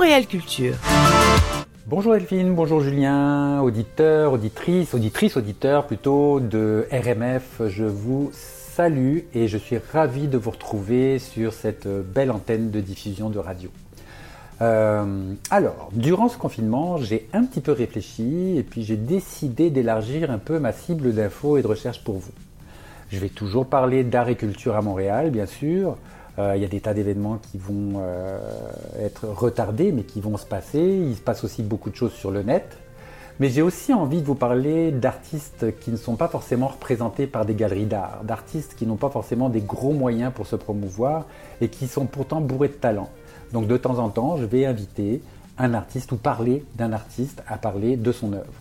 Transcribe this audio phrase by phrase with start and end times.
[0.00, 0.76] Montréal Culture.
[1.86, 7.68] Bonjour Delphine, bonjour Julien, auditeurs, auditrices, auditrices, auditeurs plutôt de RMF.
[7.68, 12.80] Je vous salue et je suis ravi de vous retrouver sur cette belle antenne de
[12.80, 13.68] diffusion de radio.
[14.62, 20.30] Euh, alors, durant ce confinement, j'ai un petit peu réfléchi et puis j'ai décidé d'élargir
[20.30, 22.32] un peu ma cible d'infos et de recherche pour vous.
[23.10, 25.98] Je vais toujours parler d'art et culture à Montréal, bien sûr,
[26.56, 28.38] il y a des tas d'événements qui vont euh,
[28.98, 30.80] être retardés, mais qui vont se passer.
[30.80, 32.76] Il se passe aussi beaucoup de choses sur le net.
[33.40, 37.46] Mais j'ai aussi envie de vous parler d'artistes qui ne sont pas forcément représentés par
[37.46, 41.24] des galeries d'art, d'artistes qui n'ont pas forcément des gros moyens pour se promouvoir
[41.62, 43.08] et qui sont pourtant bourrés de talent.
[43.52, 45.22] Donc de temps en temps, je vais inviter
[45.56, 48.52] un artiste ou parler d'un artiste à parler de son œuvre.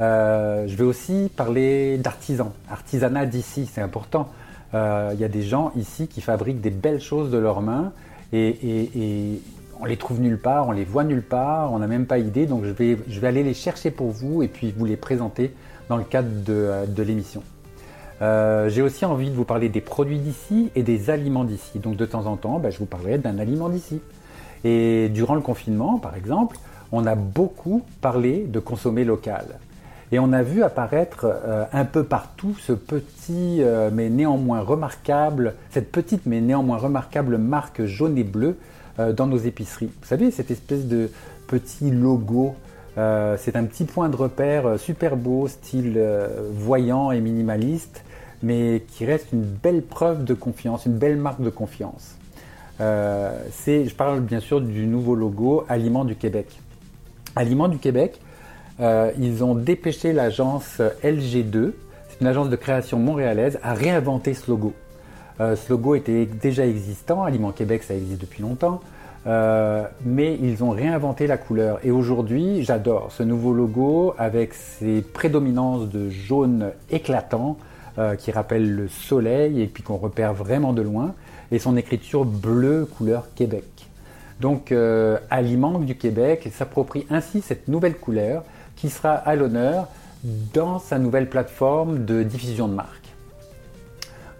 [0.00, 4.28] Euh, je vais aussi parler d'artisans, artisanat d'ici, c'est important.
[4.74, 7.92] Euh, il y a des gens ici qui fabriquent des belles choses de leurs mains
[8.32, 9.40] et,
[9.80, 12.46] on les trouve nulle part, on les voit nulle part, on n'a même pas idée.
[12.46, 15.52] Donc je vais, aller les chercher pour vous et puis vous les présenter
[15.88, 17.42] dans le cadre de, de l'émission.
[18.22, 21.80] Euh, j'ai aussi envie de vous parler des produits d'ici et des aliments d'ici.
[21.80, 24.00] Donc de temps en temps, bah, je vous parlerai d'un aliment d'ici.
[24.62, 26.56] Et durant le confinement, par exemple,
[26.92, 29.58] on a beaucoup parlé de consommer local.
[30.14, 35.54] Et on a vu apparaître euh, un peu partout ce petit euh, mais néanmoins remarquable,
[35.70, 38.56] cette petite mais néanmoins remarquable marque jaune et bleue
[39.00, 39.90] euh, dans nos épiceries.
[40.00, 41.10] Vous savez, cette espèce de
[41.48, 42.54] petit logo,
[42.96, 46.00] c'est un petit point de repère super beau, style
[46.52, 48.04] voyant et minimaliste,
[48.40, 52.14] mais qui reste une belle preuve de confiance, une belle marque de confiance.
[52.78, 56.60] je parle bien sûr du nouveau logo Aliments du Québec.
[57.34, 58.20] Aliments du Québec,
[58.80, 61.72] euh, ils ont dépêché l'agence LG2,
[62.08, 64.72] c'est une agence de création montréalaise, à réinventer ce logo.
[65.40, 68.80] Euh, ce logo était déjà existant, Aliment Québec ça existe depuis longtemps,
[69.26, 71.78] euh, mais ils ont réinventé la couleur.
[71.84, 77.56] Et aujourd'hui, j'adore ce nouveau logo avec ses prédominances de jaune éclatant
[78.18, 81.14] qui rappelle le soleil et puis qu'on repère vraiment de loin,
[81.52, 83.86] et son écriture bleue couleur Québec.
[84.40, 84.74] Donc
[85.30, 88.42] Aliment du Québec s'approprie ainsi cette nouvelle couleur
[88.76, 89.88] qui sera à l'honneur
[90.52, 93.08] dans sa nouvelle plateforme de diffusion de marque.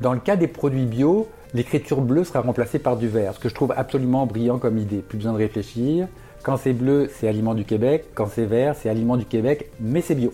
[0.01, 3.49] Dans le cas des produits bio, l'écriture bleue sera remplacée par du vert, ce que
[3.49, 4.99] je trouve absolument brillant comme idée.
[4.99, 6.09] Plus besoin de réfléchir.
[6.43, 8.07] Quand c'est bleu, c'est Aliment du Québec.
[8.15, 10.33] Quand c'est vert, c'est Aliment du Québec, mais c'est bio.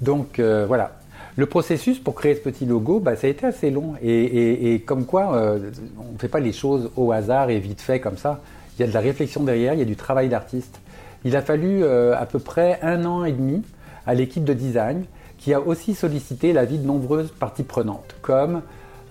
[0.00, 0.92] Donc euh, voilà.
[1.36, 3.94] Le processus pour créer ce petit logo, bah, ça a été assez long.
[4.02, 8.00] Et, comme quoi, euh, on ne fait pas les choses au hasard et vite fait
[8.00, 8.40] comme ça.
[8.76, 10.80] Il y a de la réflexion derrière, il y a du travail d'artiste.
[11.24, 13.62] Il a fallu euh, à peu près un an et demi
[14.06, 15.04] à l'équipe de design
[15.38, 18.62] qui a aussi sollicité l'avis de nombreuses parties prenantes, comme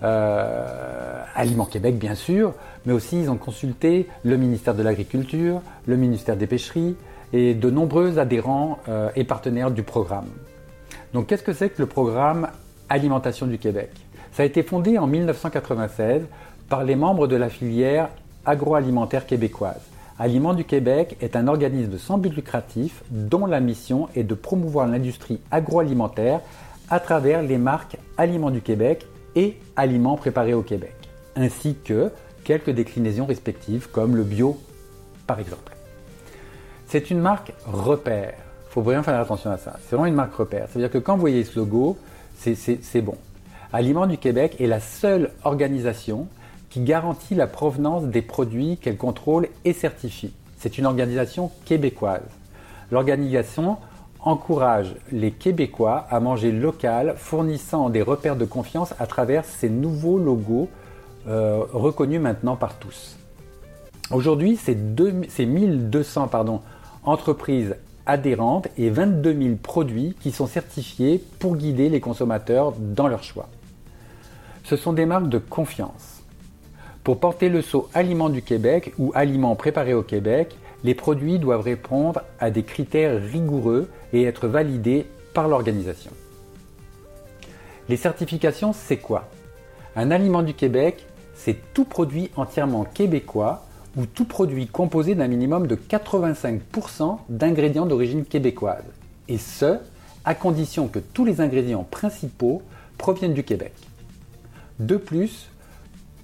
[0.02, 2.54] euh, Aliment Québec bien sûr,
[2.86, 6.96] mais aussi ils ont consulté le ministère de l'Agriculture, le ministère des Pêcheries
[7.32, 10.28] et de nombreux adhérents euh, et partenaires du programme.
[11.12, 12.48] Donc qu'est-ce que c'est que le programme
[12.88, 13.90] Alimentation du Québec?
[14.32, 16.22] Ça a été fondé en 1996
[16.68, 18.08] par les membres de la filière
[18.46, 19.82] agroalimentaire québécoise.
[20.20, 24.86] Aliments du Québec est un organisme sans but lucratif dont la mission est de promouvoir
[24.86, 26.42] l'industrie agroalimentaire
[26.90, 30.94] à travers les marques Aliments du Québec et Aliments préparés au Québec,
[31.36, 32.10] ainsi que
[32.44, 34.58] quelques déclinaisons respectives comme le bio
[35.26, 35.74] par exemple.
[36.86, 38.34] C'est une marque repère.
[38.68, 39.78] Il faut vraiment faire attention à ça.
[39.80, 40.66] C'est vraiment une marque repère.
[40.70, 41.96] C'est-à-dire que quand vous voyez ce logo,
[42.36, 43.16] c'est bon.
[43.72, 46.28] Aliments du Québec est la seule organisation
[46.70, 50.32] qui garantit la provenance des produits qu'elle contrôle et certifie.
[50.56, 52.22] C'est une organisation québécoise.
[52.90, 53.76] L'organisation
[54.20, 60.18] encourage les Québécois à manger local, fournissant des repères de confiance à travers ces nouveaux
[60.18, 60.68] logos
[61.26, 63.16] euh, reconnus maintenant par tous.
[64.10, 66.60] Aujourd'hui, c'est 1200 pardon,
[67.04, 67.76] entreprises
[68.06, 73.48] adhérentes et 22 000 produits qui sont certifiés pour guider les consommateurs dans leur choix.
[74.64, 76.19] Ce sont des marques de confiance.
[77.04, 81.62] Pour porter le saut Aliments du Québec ou Aliments préparés au Québec, les produits doivent
[81.62, 86.10] répondre à des critères rigoureux et être validés par l'organisation.
[87.88, 89.28] Les certifications, c'est quoi?
[89.96, 93.64] Un aliment du Québec, c'est tout produit entièrement québécois
[93.96, 98.84] ou tout produit composé d'un minimum de 85% d'ingrédients d'origine québécoise.
[99.28, 99.78] Et ce,
[100.24, 102.62] à condition que tous les ingrédients principaux
[102.98, 103.72] proviennent du Québec.
[104.78, 105.48] De plus,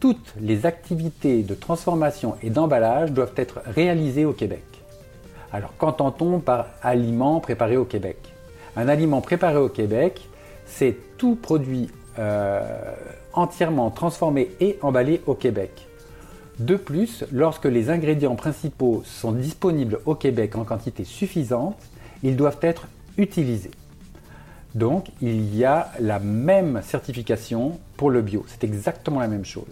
[0.01, 4.65] toutes les activités de transformation et d'emballage doivent être réalisées au Québec.
[5.53, 8.17] Alors qu'entend-on par aliment préparé au Québec?
[8.77, 10.29] Un aliment préparé au Québec,
[10.67, 11.89] c'est tout produit
[12.19, 12.95] euh,
[13.33, 15.87] entièrement transformé et emballé au Québec.
[16.59, 21.77] De plus, lorsque les ingrédients principaux sont disponibles au Québec en quantité suffisante,
[22.23, 22.89] ils doivent être
[23.19, 23.71] utilisés.
[24.75, 28.45] Donc, il y a la même certification pour le bio.
[28.47, 29.65] C'est exactement la même chose.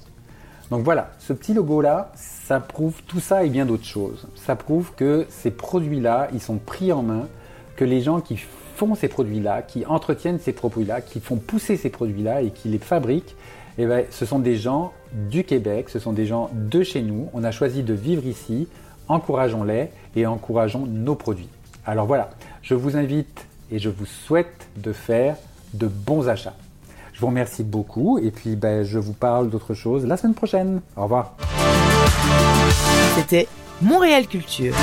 [0.70, 4.26] Donc voilà, ce petit logo-là, ça prouve tout ça et bien d'autres choses.
[4.34, 7.28] Ça prouve que ces produits-là, ils sont pris en main,
[7.76, 8.38] que les gens qui
[8.76, 12.78] font ces produits-là, qui entretiennent ces produits-là, qui font pousser ces produits-là et qui les
[12.78, 13.36] fabriquent,
[13.78, 17.28] eh ben, ce sont des gens du Québec, ce sont des gens de chez nous.
[17.34, 18.68] On a choisi de vivre ici,
[19.08, 21.48] encourageons-les et encourageons nos produits.
[21.84, 22.30] Alors voilà,
[22.62, 25.36] je vous invite et je vous souhaite de faire
[25.74, 26.54] de bons achats.
[27.14, 30.80] Je vous remercie beaucoup et puis ben, je vous parle d'autre chose la semaine prochaine.
[30.96, 31.36] Au revoir.
[33.16, 33.46] C'était
[33.80, 34.74] Montréal Culture.